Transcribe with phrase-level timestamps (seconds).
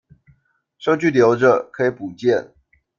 [0.79, 2.53] 收據留著，可以補件